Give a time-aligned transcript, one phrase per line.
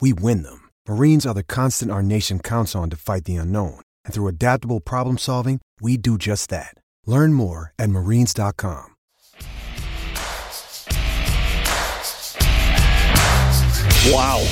[0.00, 0.68] we win them.
[0.88, 3.80] Marines are the constant our nation counts on to fight the unknown.
[4.04, 6.74] And through adaptable problem solving, we do just that.
[7.06, 8.96] Learn more at marines.com.
[14.08, 14.46] Wow.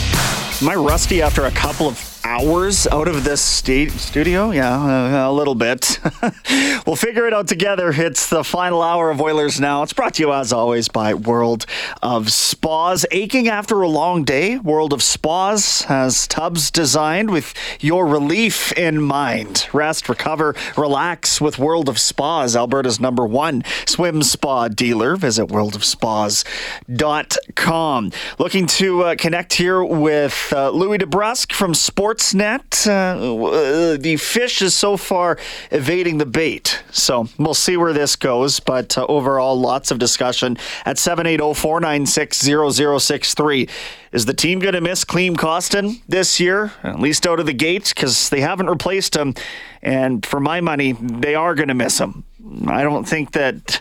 [0.60, 4.50] Am I rusty after a couple of hours out of this sta- studio?
[4.50, 6.00] Yeah, uh, a little bit.
[6.86, 7.90] we'll figure it out together.
[7.90, 9.82] It's the final hour of Oilers Now.
[9.82, 11.66] It's brought to you, as always, by World
[12.02, 13.04] of Spas.
[13.10, 19.02] Aching after a long day, World of Spas has tubs designed with your relief in
[19.02, 19.68] mind.
[19.72, 25.16] Rest, recover, relax with World of Spas, Alberta's number one swim spa dealer.
[25.16, 28.12] Visit worldofspas.com.
[28.38, 31.74] Looking to uh, connect here with uh, Louis DeBrusk from
[32.14, 32.86] Sportsnet.
[32.86, 35.38] Uh, the fish is so far
[35.70, 36.82] evading the bait.
[36.90, 38.60] So we'll see where this goes.
[38.60, 42.38] But uh, overall, lots of discussion at 780 496
[42.74, 43.68] 0063.
[44.12, 47.52] Is the team going to miss Klim Kostin this year, at least out of the
[47.52, 47.92] gate?
[47.94, 49.34] Because they haven't replaced him.
[49.82, 52.24] And for my money, they are going to miss him.
[52.66, 53.80] I don't think that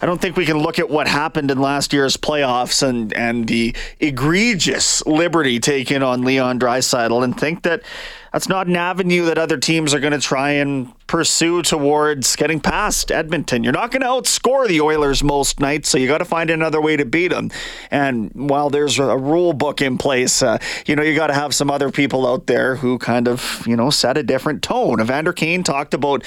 [0.00, 3.46] I don't think we can look at what happened in last year's playoffs and and
[3.46, 7.82] the egregious liberty taken on Leon Draisaitl and think that
[8.32, 12.58] that's not an avenue that other teams are going to try and pursue towards getting
[12.58, 13.62] past Edmonton.
[13.62, 16.80] You're not going to outscore the Oilers most nights, so you got to find another
[16.80, 17.50] way to beat them.
[17.90, 21.54] And while there's a rule book in place, uh, you know, you got to have
[21.54, 25.00] some other people out there who kind of, you know, set a different tone.
[25.00, 26.24] Evander Kane talked about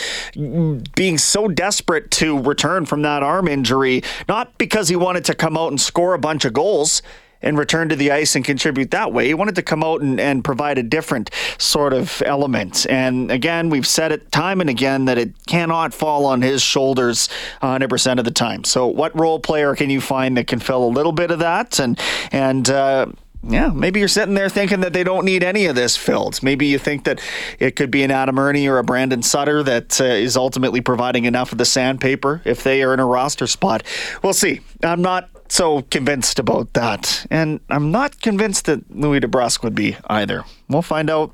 [0.96, 5.58] being so desperate to return from that arm injury, not because he wanted to come
[5.58, 7.02] out and score a bunch of goals
[7.42, 9.28] and return to the ice and contribute that way.
[9.28, 12.86] He wanted to come out and, and provide a different sort of element.
[12.90, 17.30] And again, we've said it time and again that it cannot fall on his shoulders
[17.62, 18.64] 100% of the time.
[18.64, 21.80] So, what role player can you find that can fill a little bit of that?
[21.80, 22.00] And,
[22.32, 23.08] and, uh,
[23.48, 26.42] yeah, maybe you're sitting there thinking that they don't need any of this filled.
[26.42, 27.22] Maybe you think that
[27.60, 31.26] it could be an Adam Erne or a Brandon Sutter that uh, is ultimately providing
[31.26, 33.84] enough of the sandpaper if they are in a roster spot.
[34.24, 34.62] We'll see.
[34.84, 37.26] I'm not so convinced about that.
[37.30, 40.44] And I'm not convinced that Louis DeBrusk would be either.
[40.68, 41.32] We'll find out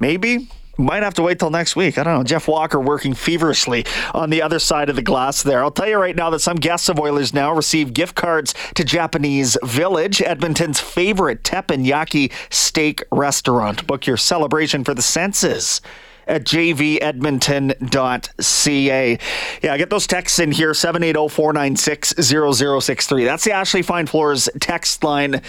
[0.00, 0.48] maybe
[0.78, 1.98] might have to wait till next week.
[1.98, 2.24] I don't know.
[2.24, 5.62] Jeff Walker working feverishly on the other side of the glass there.
[5.62, 8.84] I'll tell you right now that some guests of Oilers now receive gift cards to
[8.84, 13.86] Japanese Village, Edmonton's favorite teppanyaki steak restaurant.
[13.86, 15.80] Book your celebration for the senses
[16.26, 19.18] at jvedmonton.ca.
[19.62, 23.24] Yeah, get those texts in here 780 496 0063.
[23.24, 25.42] That's the Ashley Fine Floors text line.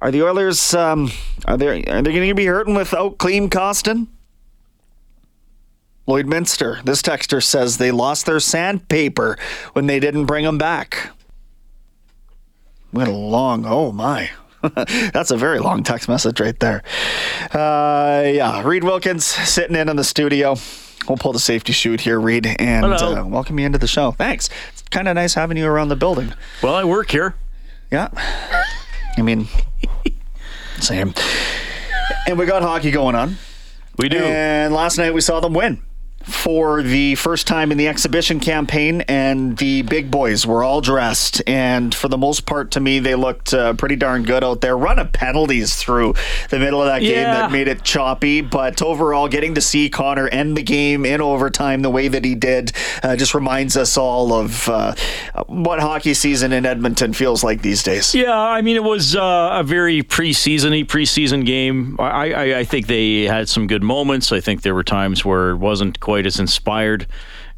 [0.00, 1.10] Are the Oilers um,
[1.46, 4.08] are they are they going to be hurting without Klim Kostin?
[6.06, 6.80] Lloyd Minster.
[6.84, 9.36] This texter says they lost their sandpaper
[9.74, 11.10] when they didn't bring them back.
[12.92, 14.30] Went a long, oh my.
[15.12, 16.82] That's a very long text message right there.
[17.52, 20.56] Uh, yeah, Reid Wilkins sitting in in the studio.
[21.08, 24.10] We'll pull the safety chute here, Reid, and uh, welcome you into the show.
[24.12, 24.50] Thanks.
[24.72, 26.34] It's kind of nice having you around the building.
[26.62, 27.34] Well, I work here.
[27.90, 28.08] Yeah.
[29.16, 29.48] I mean,
[30.80, 31.14] same.
[32.26, 33.38] And we got hockey going on.
[33.96, 34.18] We do.
[34.18, 35.82] And last night we saw them win
[36.22, 41.40] for the first time in the exhibition campaign, and the big boys were all dressed.
[41.46, 44.76] And for the most part, to me, they looked uh, pretty darn good out there.
[44.76, 46.14] Run of penalties through
[46.50, 47.34] the middle of that game Yeah.
[47.34, 51.82] that made it choppy, but overall, getting to see Connor end the game in overtime
[51.82, 54.94] the way that he did uh, just reminds us all of uh,
[55.46, 58.14] what hockey season in Edmonton feels like these days.
[58.14, 61.96] Yeah, I mean, it was uh, a very preseason-y preseason game.
[61.98, 64.30] I, I, I think they had some good moments.
[64.32, 67.06] I think there were times where it wasn't quite as inspired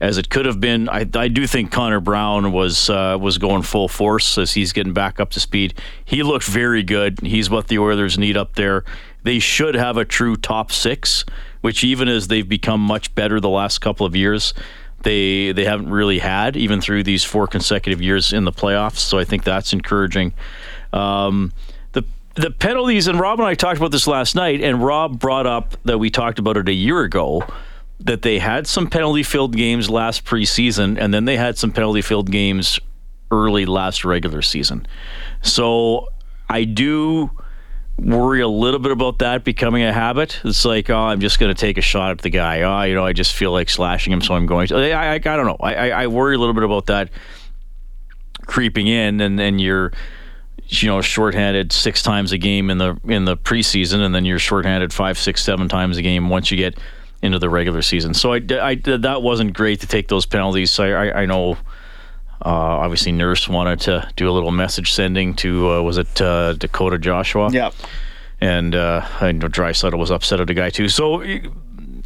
[0.01, 0.89] as it could have been.
[0.89, 4.93] I, I do think Connor Brown was uh, was going full force as he's getting
[4.93, 5.73] back up to speed.
[6.05, 7.21] He looked very good.
[7.21, 8.83] He's what the Oilers need up there.
[9.23, 11.25] They should have a true top six,
[11.61, 14.53] which even as they've become much better the last couple of years,
[15.05, 18.99] they they haven't really had even through these four consecutive years in the playoffs.
[18.99, 20.33] So I think that's encouraging.
[20.93, 21.53] Um,
[21.93, 22.03] the
[22.35, 25.77] the penalties and Rob and I talked about this last night, and Rob brought up
[25.85, 27.47] that we talked about it a year ago
[28.01, 32.03] that they had some penalty filled games last preseason, and then they had some penalty
[32.03, 32.79] filled games
[33.31, 34.87] early last regular season.
[35.43, 36.09] So
[36.49, 37.31] I do
[37.99, 40.41] worry a little bit about that becoming a habit.
[40.45, 42.63] It's like, oh, I'm just going to take a shot at the guy.
[42.63, 44.77] Oh, you know, I just feel like slashing him, so I'm going to.
[44.77, 45.59] I, I, I don't know.
[45.61, 47.11] I, I worry a little bit about that
[48.47, 49.93] creeping in, and then you're,
[50.69, 54.39] you know, shorthanded six times a game in the in the preseason, and then you're
[54.39, 56.79] shorthanded five, six, seven times a game once you get
[57.23, 58.15] into the regular season.
[58.15, 60.71] So I, I that wasn't great to take those penalties.
[60.71, 61.59] So I, I know.
[62.43, 66.55] Uh, obviously, Nurse wanted to do a little message sending to uh, was it uh,
[66.55, 67.51] Dakota Joshua?
[67.53, 67.71] Yeah.
[68.41, 70.89] And uh, I know Draisaitl was upset at the guy too.
[70.89, 71.23] So,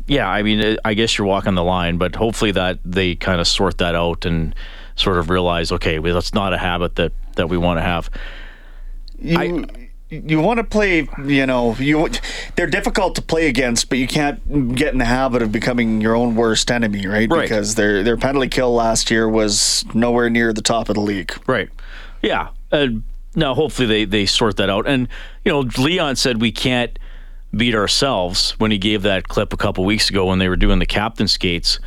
[0.09, 3.47] yeah, I mean, I guess you're walking the line, but hopefully that they kind of
[3.47, 4.57] sort that out and
[4.97, 8.11] sort of realize, okay, well, that's not a habit that that we want to have.
[9.21, 12.09] You, I, you want to play, you know, you
[12.57, 16.15] they're difficult to play against, but you can't get in the habit of becoming your
[16.15, 17.29] own worst enemy, right?
[17.31, 17.43] Right.
[17.43, 21.33] Because their their penalty kill last year was nowhere near the top of the league.
[21.47, 21.69] Right.
[22.23, 22.49] Yeah.
[22.71, 22.89] Uh,
[23.35, 24.87] now, hopefully they they sort that out.
[24.87, 25.09] And
[25.45, 26.99] you know, Leon said we can't
[27.57, 30.79] beat ourselves when he gave that clip a couple weeks ago when they were doing
[30.79, 31.79] the captain skates.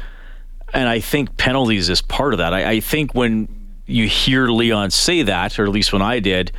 [0.73, 2.53] And I think penalties is part of that.
[2.53, 3.47] I, I think when
[3.85, 6.51] you hear Leon say that, or at least when I did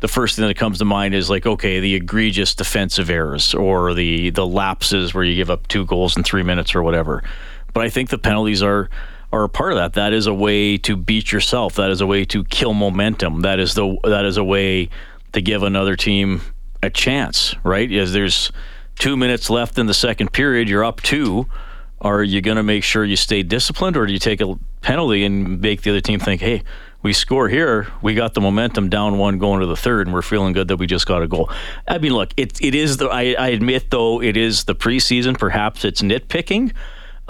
[0.00, 3.94] the first thing that comes to mind is like, okay, the egregious defensive errors or
[3.94, 7.22] the the lapses where you give up two goals in three minutes or whatever.
[7.72, 8.90] But I think the penalties are
[9.32, 9.94] are a part of that.
[9.94, 11.74] That is a way to beat yourself.
[11.74, 13.40] That is a way to kill momentum.
[13.40, 14.90] That is the that is a way
[15.32, 16.40] to give another team
[16.82, 17.90] a chance, right?
[17.90, 18.52] As there's
[18.96, 21.46] two minutes left in the second period, you're up two.
[22.00, 25.24] Are you going to make sure you stay disciplined, or do you take a penalty
[25.24, 26.62] and make the other team think, hey,
[27.04, 30.22] we score here, we got the momentum down one going to the third, and we're
[30.22, 31.50] feeling good that we just got a goal.
[31.86, 35.38] I mean, look, it it is the I, I admit though it is the preseason.
[35.38, 36.72] Perhaps it's nitpicking,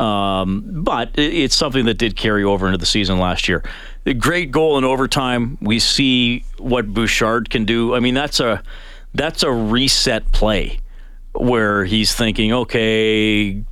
[0.00, 3.64] um, but it's something that did carry over into the season last year.
[4.04, 5.58] The great goal in overtime.
[5.60, 7.96] We see what Bouchard can do.
[7.96, 8.62] I mean, that's a
[9.12, 10.78] that's a reset play
[11.32, 13.64] where he's thinking, okay,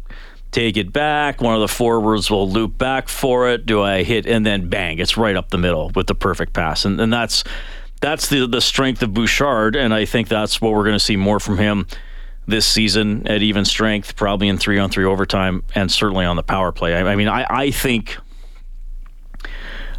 [0.52, 1.40] take it back.
[1.40, 3.66] One of the forwards will loop back for it.
[3.66, 4.26] Do I hit?
[4.26, 6.84] And then bang, it's right up the middle with the perfect pass.
[6.84, 7.42] And, and that's
[8.00, 11.16] that's the the strength of Bouchard, and I think that's what we're going to see
[11.16, 11.86] more from him
[12.46, 16.42] this season at even strength, probably in three on three overtime, and certainly on the
[16.42, 16.94] power play.
[16.94, 18.18] I, I mean, I, I think.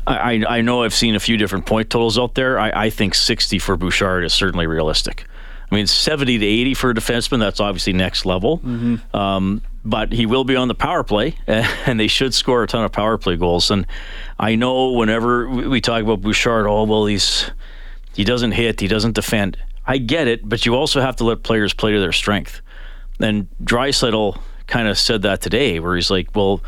[0.05, 2.59] I, I know I've seen a few different point totals out there.
[2.59, 5.25] I, I think 60 for Bouchard is certainly realistic.
[5.71, 8.57] I mean, 70 to 80 for a defenseman, that's obviously next level.
[8.57, 9.15] Mm-hmm.
[9.15, 12.83] Um, but he will be on the power play, and they should score a ton
[12.83, 13.71] of power play goals.
[13.71, 13.85] And
[14.39, 17.51] I know whenever we talk about Bouchard, oh well, he's
[18.13, 19.57] he doesn't hit, he doesn't defend.
[19.85, 22.61] I get it, but you also have to let players play to their strength.
[23.19, 26.63] And Draisaitl kind of said that today, where he's like, well,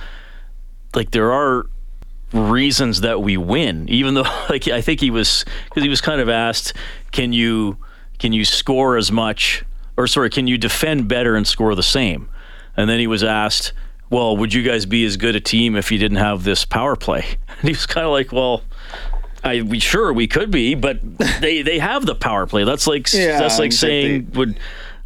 [0.94, 1.68] like there are
[2.34, 6.20] reasons that we win, even though like I think he was because he was kind
[6.20, 6.74] of asked,
[7.12, 7.78] can you
[8.20, 9.64] can you score as much
[9.98, 12.30] or sorry, can you defend better and score the same?
[12.78, 13.74] And then he was asked,
[14.10, 16.96] well, would you guys be as good a team if you didn't have this power
[16.96, 17.26] play?
[17.58, 18.64] And he was kind of like, well,
[19.42, 21.00] I we sure we could be, but
[21.40, 22.66] they they have the power play.
[22.66, 24.02] That's like Yeah, that's like exactly.
[24.02, 24.60] saying would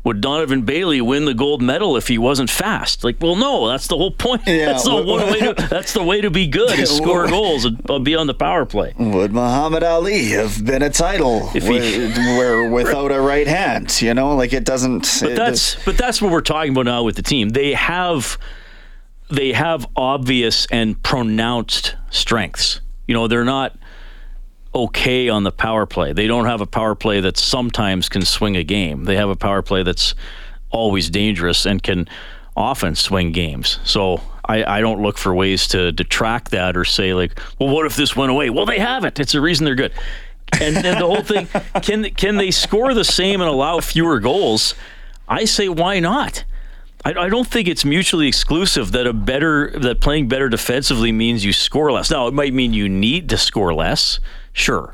[0.03, 3.03] would Donovan Bailey win the gold medal if he wasn't fast?
[3.03, 4.43] Like, well, no, that's the whole point.
[4.47, 7.89] Yeah, that's the way to that's the way to be good is score goals and
[7.91, 8.93] uh, be on the power play.
[8.97, 12.07] Would Muhammad Ali have been a title If he-
[12.37, 14.01] where without a right hand?
[14.01, 15.19] You know, like it doesn't.
[15.21, 17.49] But that's but that's what we're talking about now with the team.
[17.49, 18.37] They have
[19.29, 22.81] they have obvious and pronounced strengths.
[23.07, 23.77] You know, they're not
[24.73, 26.13] okay on the power play.
[26.13, 29.05] They don't have a power play that sometimes can swing a game.
[29.05, 30.13] They have a power play that's
[30.69, 32.07] always dangerous and can
[32.55, 33.79] often swing games.
[33.83, 37.85] So I, I don't look for ways to detract that or say like, well, what
[37.85, 38.49] if this went away?
[38.49, 39.19] Well, they haven't.
[39.19, 39.93] It's a reason they're good.
[40.59, 41.47] And then the whole thing,
[41.81, 44.73] can can they score the same and allow fewer goals?
[45.27, 46.43] I say why not?
[47.05, 51.45] I, I don't think it's mutually exclusive that a better that playing better defensively means
[51.45, 52.09] you score less.
[52.09, 54.19] Now it might mean you need to score less,
[54.59, 54.93] sure,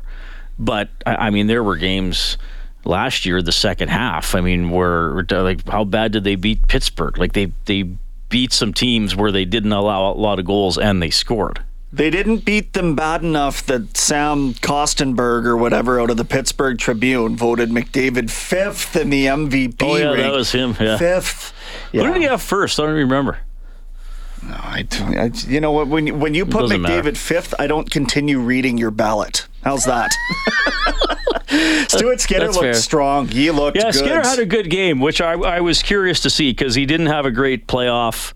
[0.58, 2.38] but I, I mean there were games
[2.84, 4.34] last year, the second half.
[4.34, 7.18] I mean, where like how bad did they beat Pittsburgh?
[7.18, 7.82] Like they they
[8.28, 11.62] beat some teams where they didn't allow a lot of goals and they scored.
[11.92, 16.76] They didn't beat them bad enough that Sam Kostenberg or whatever out of the Pittsburgh
[16.78, 19.76] Tribune voted McDavid fifth in the MVP.
[19.82, 20.74] Oh yeah, that was him.
[20.80, 20.98] Yeah.
[20.98, 21.54] fifth.
[21.92, 22.78] Who did he have first?
[22.80, 23.38] I don't remember.
[24.42, 25.86] No, I, I- you know what?
[25.88, 27.14] When you- when you put McDavid matter.
[27.14, 29.46] fifth, I don't continue reading your ballot.
[29.66, 30.12] How's that?
[31.88, 32.74] Stuart Skinner That's looked fair.
[32.74, 33.26] strong.
[33.26, 33.94] He looked Yeah, good.
[33.96, 37.08] Skinner had a good game, which I, I was curious to see because he didn't
[37.08, 38.32] have a great playoff.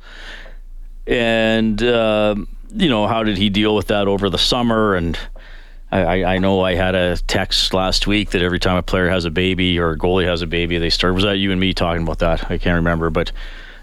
[1.07, 2.35] And, uh,
[2.75, 4.97] you know, how did he deal with that over the summer?
[4.97, 5.17] And
[5.93, 9.25] I, I know I had a text last week that every time a player has
[9.25, 11.15] a baby or a goalie has a baby, they start.
[11.15, 12.51] Was that you and me talking about that?
[12.51, 13.31] I can't remember, but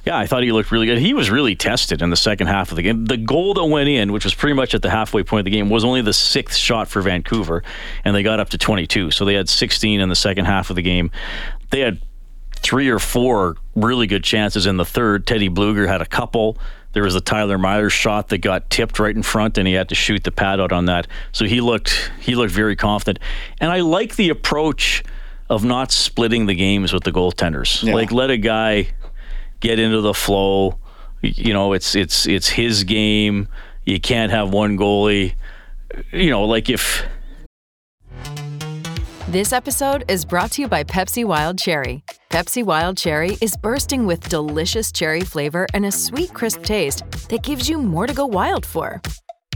[0.08, 0.98] yeah, I thought he looked really good.
[0.98, 3.06] He was really tested in the second half of the game.
[3.06, 5.52] The goal that went in, which was pretty much at the halfway point of the
[5.52, 7.62] game, was only the sixth shot for Vancouver,
[8.06, 9.12] and they got up to 22.
[9.12, 11.12] So they had 16 in the second half of the game.
[11.72, 12.02] They had
[12.56, 15.28] three or four really good chances in the third.
[15.28, 16.58] Teddy Blueger had a couple.
[16.94, 19.90] There was a Tyler Myers shot that got tipped right in front, and he had
[19.90, 21.08] to shoot the pad out on that.
[21.34, 23.20] So he looked he looked very confident,
[23.60, 25.04] and I like the approach
[25.50, 27.84] of not splitting the games with the goaltenders.
[27.84, 27.94] Yeah.
[27.94, 28.90] Like let a guy
[29.60, 30.80] get into the flow.
[31.22, 33.48] You know, it's it's it's his game.
[33.86, 35.36] You can't have one goalie.
[36.12, 37.06] You know, like if
[39.30, 42.04] This episode is brought to you by Pepsi Wild Cherry.
[42.30, 47.44] Pepsi Wild Cherry is bursting with delicious cherry flavor and a sweet, crisp taste that
[47.44, 49.02] gives you more to go wild for.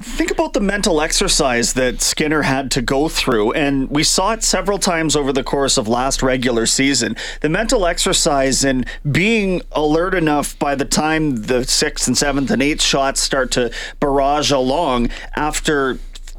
[0.00, 4.44] Think about the mental exercise that Skinner had to go through, and we saw it
[4.44, 7.16] several times over the course of last regular season.
[7.40, 12.62] The mental exercise in being alert enough by the time the sixth and seventh and
[12.62, 15.98] eighth shots start to barrage along after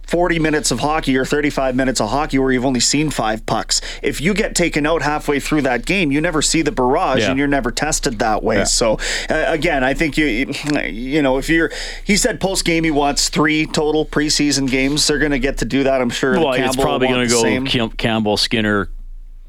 [0.10, 3.80] 40 minutes of hockey or 35 minutes of hockey where you've only seen five pucks.
[4.02, 7.30] If you get taken out halfway through that game, you never see the barrage Yeah.
[7.30, 8.66] and you're never tested that way.
[8.66, 8.94] So
[9.30, 10.52] uh, again, I think you
[10.86, 11.72] you know, if you're
[12.04, 15.06] he said post game he wants 3 total preseason games.
[15.08, 16.34] They're going to get to do that, I'm sure.
[16.40, 17.66] well, it's probably going to go same.
[17.66, 18.90] Campbell, Skinner,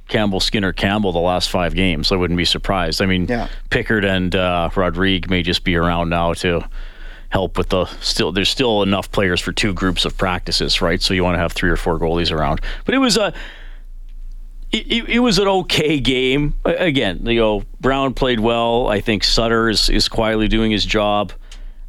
[0.08, 2.12] Campbell, Skinner, Campbell the last five games.
[2.12, 3.00] I wouldn't be surprised.
[3.00, 3.48] I mean, Yeah.
[3.70, 6.62] Pickard and uh, Rodrigue may just be around now to
[7.30, 8.32] help with the still.
[8.32, 11.00] There's still enough players for two groups of practices, right?
[11.00, 12.60] So you want to have three or four goalies around.
[12.84, 13.32] But it was a.
[14.72, 16.54] It, it, was an okay game.
[16.64, 18.86] Again, you know, Brown played well.
[18.86, 21.32] I think Sutter is, is quietly doing his job.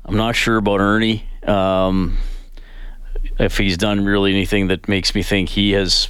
[0.04, 1.22] I'm not sure about Erne.
[1.46, 2.18] Um,
[3.38, 6.10] if he's done really anything that makes me think he has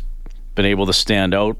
[0.55, 1.57] been able to stand out.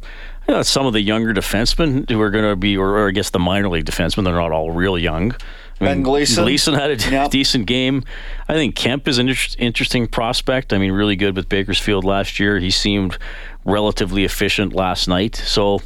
[0.47, 3.11] You know, some of the younger defensemen who are going to be, or, or I
[3.11, 5.35] guess the minor league defensemen, they're not all real young.
[5.81, 6.43] I Ben Gleason.
[6.43, 7.31] Gleason had a Yep.
[7.31, 8.03] decent game.
[8.47, 10.73] I think Kemp is an inter- interesting prospect.
[10.73, 12.59] I mean, really good with Bakersfield last year.
[12.59, 13.17] He seemed
[13.65, 15.35] relatively efficient last night.
[15.35, 15.81] So,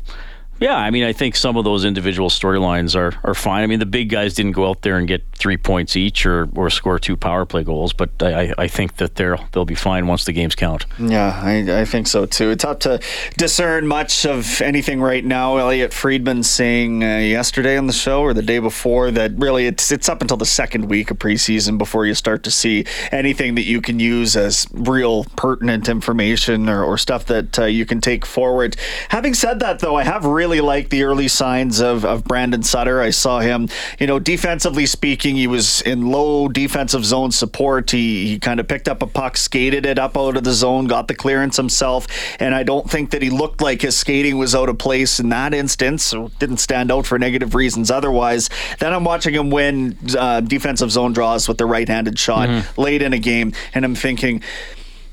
[0.60, 3.64] yeah, I mean, I think some of those individual storylines are, are fine.
[3.64, 6.48] I mean, the big guys didn't go out there and get three points each or,
[6.56, 10.06] or score two power play goals, but I, I- think that they're, they'll be fine
[10.08, 10.86] once the games count.
[11.00, 12.50] Yeah, I, I think so too.
[12.52, 13.00] It's tough to
[13.38, 15.58] discern much of anything right now.
[15.58, 19.92] Elliotte Friedman saying uh, yesterday on the show or the day before that really it's
[19.92, 23.64] it's up until the second week of preseason before you start to see anything that
[23.64, 28.26] you can use as real pertinent information or, or stuff that uh, you can take
[28.26, 28.76] forward.
[29.10, 33.02] Having said that, though, I have really liked the early signs of, of Brandon Sutter.
[33.02, 37.92] I saw him, you know, defensively speaking, he was in low defensive zone support.
[37.92, 40.86] He, he kind of picked up a puck, skated it up out of the zone,
[40.86, 42.08] got the clearance himself,
[42.40, 45.30] and I don't think that he looked like his skating was out of place in
[45.30, 46.04] that instance.
[46.04, 48.50] So didn't stand out for negative reasons otherwise.
[48.80, 53.14] Then I'm watching him win uh, defensive zone draws with the right-handed shot late in
[53.14, 54.42] a game, and I'm thinking,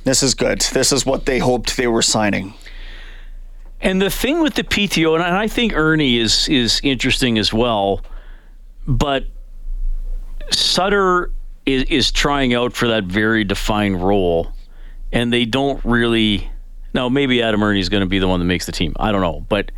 [0.05, 0.61] this is good.
[0.73, 2.55] This is what they hoped they were signing.
[3.83, 8.01] And the thing with the PTO, and I think Erne is is interesting as well,
[8.87, 9.27] but
[10.51, 11.33] Sutter
[11.67, 14.53] is, is trying out for that very defined role,
[15.11, 16.49] and they don't really.
[16.95, 18.95] Now, maybe Adam Erne is going to be the one that makes the team.
[19.01, 19.73] I don't know, but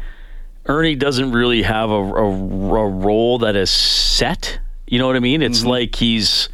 [0.67, 4.59] Erne doesn't really have a, a, a role that is set.
[4.87, 5.41] You know what I mean?
[5.41, 5.69] It's mm-hmm.
[5.69, 6.51] like he's.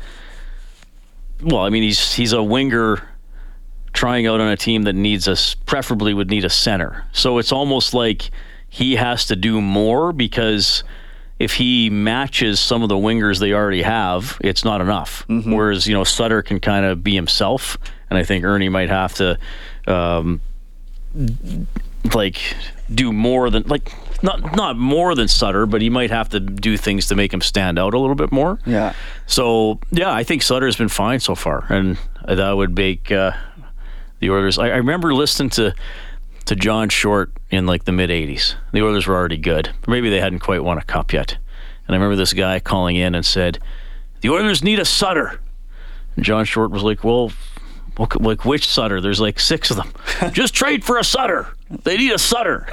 [1.42, 3.09] Well, I mean, he's he's a winger
[3.92, 7.04] trying out on a team that needs us preferably would need a center.
[7.12, 8.30] So it's almost like
[8.68, 10.84] he has to do more because
[11.38, 15.24] if he matches some of the wingers they already have, it's not enough.
[15.28, 17.78] Whereas you know Sutter can kind of be himself,
[18.10, 19.38] and I think Erne might have to
[19.86, 20.40] um,
[22.14, 22.38] like
[22.94, 23.92] do more than like
[24.22, 27.40] not not more than Sutter, but he might have to do things to make him
[27.40, 28.58] stand out a little bit more.
[28.66, 28.92] Yeah.
[29.26, 33.32] So yeah, I think Sutter's been fine so far, and that would make uh,
[34.20, 34.58] the Oilers.
[34.58, 35.74] I, I remember listening to
[36.46, 38.54] to John Short in like the mid '80s.
[38.72, 41.36] The Oilers were already good, maybe they hadn't quite won a cup yet.
[41.86, 43.58] And I remember this guy calling in and said,
[44.20, 45.40] "The Oilers need a Sutter."
[46.16, 47.32] And John Short was like, "Well."
[48.18, 49.02] Like which Sutter?
[49.02, 49.92] There's like six of them.
[50.32, 51.48] Just trade for a Sutter.
[51.68, 52.66] They need a Sutter.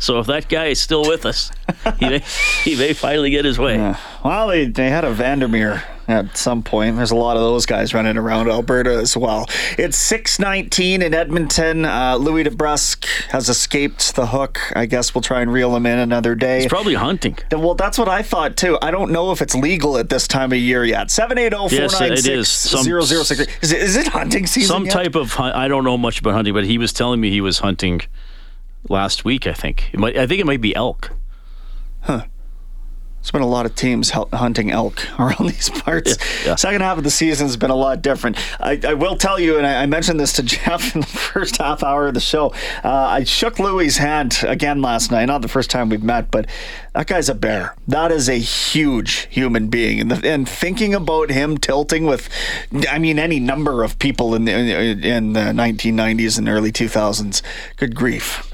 [0.00, 1.50] So if that guy is still with us,
[1.98, 2.18] he may,
[2.64, 3.76] he may finally get his way.
[3.76, 3.96] Yeah.
[4.22, 6.96] Well, they, they had a Vandermeer at some point.
[6.96, 9.46] There's a lot of those guys running around Alberta as well.
[9.78, 11.84] It's 619 in Edmonton.
[11.84, 14.60] Uh, Louis DeBrusk has escaped the hook.
[14.74, 16.60] I guess we'll try and reel him in another day.
[16.60, 17.38] He's probably hunting.
[17.52, 18.78] Well, that's what I thought too.
[18.82, 21.10] I don't know if it's legal at this time of year yet.
[21.10, 22.48] 780 Yes, it is.
[22.48, 23.46] Some- 0063.
[23.62, 24.68] Is it hunting season?
[24.68, 24.92] Some yet?
[24.92, 25.54] type of hunt.
[25.54, 28.00] I don't know much about hunting, but he was telling me he was hunting
[28.88, 29.46] last week.
[29.46, 29.90] I think.
[29.92, 31.12] It might, I think it might be elk.
[33.20, 36.16] There's been a lot of teams hunting elk around these parts.
[36.44, 36.54] yeah.
[36.54, 38.38] Second half of the season has been a lot different.
[38.58, 41.58] I, I will tell you, and I, I mentioned this to Jeff in the first
[41.58, 42.54] half hour of the show.
[42.82, 45.26] Uh, I shook Louie's hand again last night.
[45.26, 46.46] Not the first time we've met, but
[46.94, 47.76] that guy's a bear.
[47.86, 52.30] That is a huge human being, and, the, and thinking about him tilting with,
[52.88, 57.42] I mean, any number of people in the, in the 1990s and early 2000s.
[57.76, 58.49] Good grief.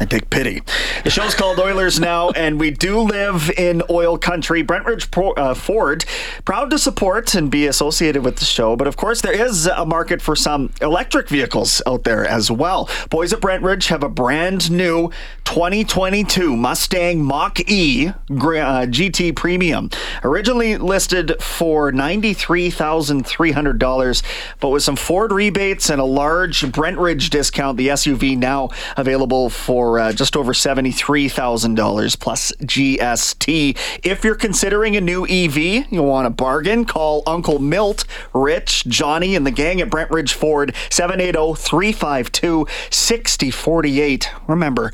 [0.00, 0.62] I take pity.
[1.04, 4.64] The show's called Oilers Now, and we do live in oil country.
[4.64, 6.06] Brentridge Pro- uh, Ford,
[6.46, 9.84] proud to support and be associated with the show, but of course, there is a
[9.84, 12.88] market for some electric vehicles out there as well.
[13.10, 15.10] Boys at Brentridge have a brand new
[15.44, 19.90] 2022 Mustang Mach E uh, GT Premium,
[20.24, 24.22] originally listed for $93,300,
[24.60, 29.89] but with some Ford rebates and a large Brentridge discount, the SUV now available for
[29.98, 33.76] uh, just over $73,000 plus GST.
[34.04, 35.56] If you're considering a new EV,
[35.90, 40.72] you want a bargain, call Uncle Milt, Rich, Johnny, and the gang at Brentridge Ford,
[40.74, 44.30] oh, 780 352 6048.
[44.46, 44.92] Remember,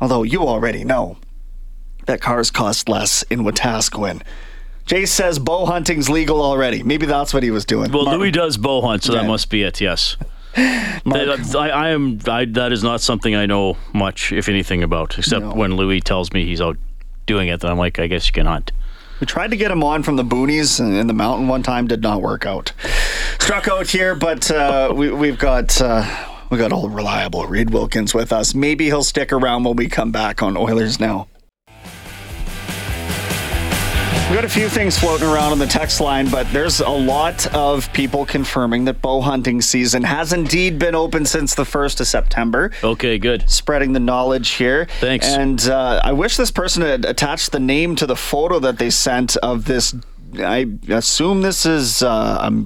[0.00, 1.16] although you already know
[2.06, 4.22] that cars cost less in Wetaskiwin.
[4.86, 6.82] Jace says bow hunting's legal already.
[6.82, 7.92] Maybe that's what he was doing.
[7.92, 9.22] Well, Mar- Louis does bow hunt, so Yeah.
[9.22, 9.80] that must be it.
[9.80, 10.16] Yes.
[10.54, 12.18] That- I, I am.
[12.26, 15.18] I, that is not something I know much, if anything, about.
[15.18, 15.52] Except No.
[15.54, 16.76] when Louis tells me he's out
[17.26, 18.72] doing it, then I'm like, I guess you can hunt.
[19.20, 22.00] We tried to get him on from the boonies in the mountain one time, did
[22.02, 22.72] not work out.
[23.38, 26.04] Struck out here, but uh, we, we've got uh,
[26.50, 28.54] we got old reliable Reid Wilkins with us.
[28.54, 31.28] Maybe he'll stick around when we come back on Oilers Now.
[34.30, 37.52] We got a few things floating around on the text line, but there's a lot
[37.52, 42.06] of people confirming that bow hunting season has indeed been open since the 1st of
[42.06, 43.50] September Okay, good.
[43.50, 44.86] spreading the knowledge here.
[45.00, 45.26] Thanks.
[45.26, 48.90] And uh, I wish this person had attached the name to the photo that they
[48.90, 49.96] sent of this.
[50.38, 52.64] I assume this is uh, a,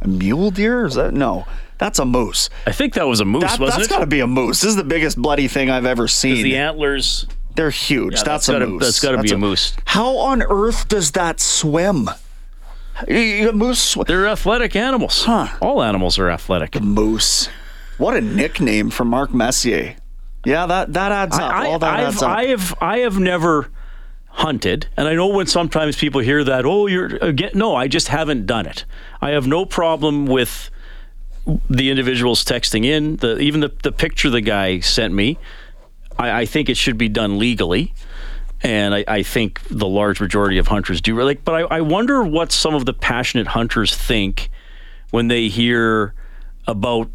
[0.00, 0.86] a mule deer.
[0.86, 1.44] Is that no?
[1.76, 2.48] That's a moose.
[2.66, 3.78] I think that was a moose, That, wasn't has it?
[3.80, 4.62] That's got to be a moose.
[4.62, 6.42] This is the biggest bloody thing I've ever seen.
[6.42, 7.26] the antlers.
[7.56, 8.14] They're huge.
[8.14, 8.82] Yeah, that's, that's a gotta- moose.
[8.84, 9.74] that's gotta be a moose.
[9.86, 12.08] How on earth does that swim?
[13.08, 13.78] A moose.
[13.80, 15.24] Sw- They're athletic animals.
[15.24, 15.48] Huh.
[15.60, 16.80] All animals are athletic.
[16.80, 17.48] moose.
[17.98, 19.96] What a nickname for Mark Messier.
[20.44, 21.52] Yeah, that that adds up.
[21.52, 22.30] I, All that I've, adds up.
[22.30, 23.70] I have I have never
[24.28, 27.50] hunted, and I know when sometimes people hear that, oh, you're uh, again.
[27.54, 28.84] No, I just haven't done it.
[29.20, 30.70] I have no problem with
[31.70, 33.16] the individuals texting in.
[33.16, 35.38] The even the the picture the guy sent me.
[36.18, 37.94] I, I think it should be done legally.
[38.62, 41.20] And I, I think the large majority of hunters do.
[41.22, 44.50] Like, but I, I wonder what some of the passionate hunters think
[45.10, 46.14] when they hear
[46.66, 47.10] about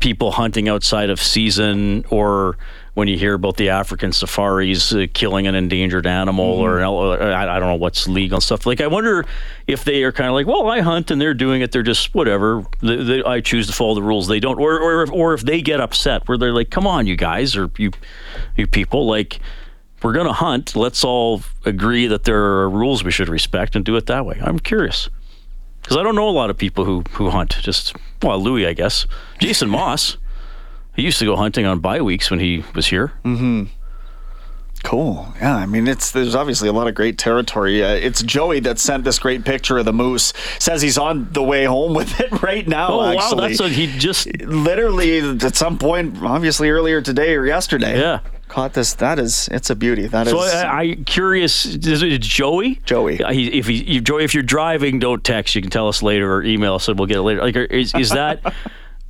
[0.00, 2.56] people hunting outside of season or
[2.98, 7.22] when you hear about the African safaris uh, killing an endangered animal or, an or
[7.22, 8.66] I, I don't know what's legal and stuff.
[8.66, 9.24] Like, I wonder
[9.68, 11.70] if they are kind of like, well, I hunt and they're doing it.
[11.70, 12.64] They're just whatever.
[12.80, 14.26] They, they, I choose to follow the rules.
[14.26, 14.58] They don't.
[14.58, 17.56] Or, or, if- or if they get upset where they're like, come on, you guys
[17.56, 17.92] or you,
[18.56, 19.38] you people, like,
[20.02, 20.74] we're going to hunt.
[20.74, 24.40] Let's all agree that there are rules we should respect and do it that way.
[24.42, 25.08] I'm curious
[25.82, 27.58] because I don't know a lot of people who who hunt.
[27.62, 29.06] Just well, Louis, I guess.
[29.38, 30.16] Jason Maas.
[30.98, 33.12] He used to go hunting on bye weeks when he was here.
[33.24, 33.66] Mm-hmm.
[34.82, 35.32] Cool.
[35.36, 37.84] Yeah, I mean, it's there's obviously a lot of great territory.
[37.84, 40.32] Uh, it's Joey that sent this great picture of the moose.
[40.58, 42.88] Says he's on the way home with it right now.
[42.88, 44.26] Oh wow, that's what he just.
[44.42, 48.00] literally at some point, obviously earlier today or yesterday.
[48.00, 48.18] Yeah.
[48.48, 48.94] caught this.
[48.94, 50.08] That is, it's a beauty.
[50.08, 50.32] That is.
[50.32, 51.64] So I, I curious.
[51.64, 52.80] Is it Joey?
[52.84, 53.22] Joey.
[53.22, 55.54] Uh, He, if he, Joey, if you're driving, don't text.
[55.54, 57.40] You can tell us later or email us, and we'll get it later.
[57.40, 58.52] Like, is, is that?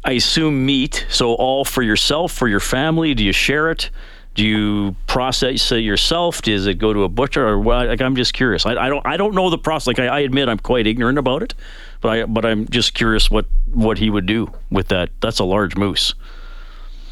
[0.08, 1.04] I assume meat.
[1.10, 3.14] So all for yourself, for your family.
[3.14, 3.90] Do you share it?
[4.34, 6.40] Do you process it yourself?
[6.42, 7.88] Does it go to a butcher or what?
[7.88, 8.64] Like, I'm just curious.
[8.64, 9.04] I, I don't.
[9.06, 9.86] I don't know the process.
[9.88, 11.54] Like I, I admit, I'm quite ignorant about it,
[12.00, 12.24] but I.
[12.24, 15.10] But I'm just curious what what he would do with that.
[15.20, 16.14] That's a large moose.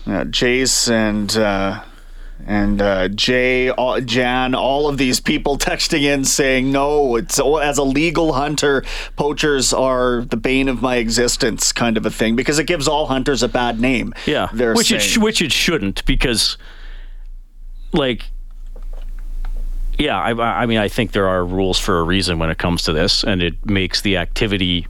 [0.07, 1.83] uh, Jace and uh,
[2.45, 7.79] and uh, Jay, all, Jan, all of these people texting in saying, "No, it's as
[7.79, 8.85] a legal hunter,
[9.17, 13.07] poachers are the bane of my existence," kind of a thing, because it gives all
[13.07, 14.15] hunters a bad name.
[14.27, 16.59] Yeah, they're which it sh- which it shouldn't because
[17.93, 18.25] like,
[19.99, 22.83] yeah, I, I mean, I think there are rules for a reason when it comes
[22.83, 24.87] to this, and it makes the activity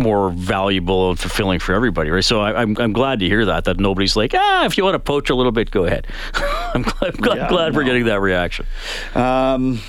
[0.00, 2.24] more valuable and fulfilling for everybody, right?
[2.24, 4.84] So I, am I'm, I'm glad to hear that that nobody's like, ah, if you
[4.84, 6.06] want to poach a little bit, go ahead.
[6.34, 8.66] I'm glad, glad, Yeah, glad we're getting that reaction.
[9.14, 9.80] Um,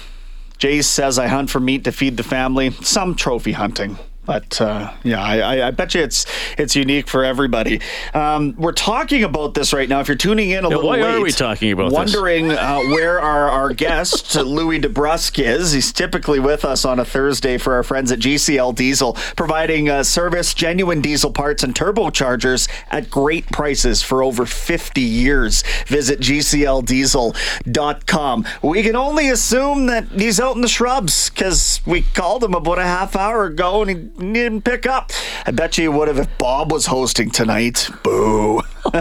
[0.58, 2.70] Jay says, I hunt for meat to feed the family.
[2.70, 3.98] Some trophy hunting.
[4.24, 7.82] But uh, yeah, I, I, bet you it's it's unique for everybody.
[8.14, 10.00] Um, we're talking about this right now.
[10.00, 11.98] If you're tuning in a Yeah, little why late, are we talking about this?
[11.98, 15.72] wondering uh, where our, our guest Louis DeBrusk is.
[15.72, 20.04] He's typically with us on a Thursday for our friends at GCL Diesel, providing uh,
[20.04, 25.64] service, genuine diesel parts, and turbochargers at great prices for over 50 years.
[25.88, 28.46] Visit GCLDiesel.com.
[28.62, 32.78] We can only assume that he's out in the shrubs because we called him about
[32.78, 35.12] a half hour ago and he didn't pick up.
[35.46, 37.90] I bet you would have if Bob was hosting tonight.
[38.04, 38.62] Boo.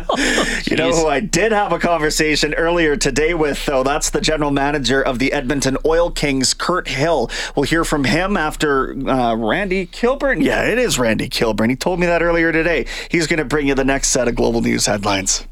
[0.65, 3.83] you know who I did have a conversation earlier today with, though?
[3.83, 7.31] That's the general manager of the Edmonton Oil Kings, Kirt Hill.
[7.57, 10.41] We'll hear from him after uh, Randy Kilburn.
[10.43, 11.71] Yeah, it is Randy Kilburn.
[11.71, 12.87] He told me that earlier today.
[13.11, 15.47] He's going to bring you the next set of global news headlines.